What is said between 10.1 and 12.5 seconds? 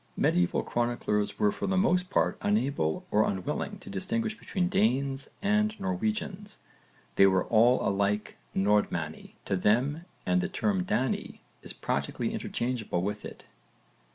and the term 'Dani' is practically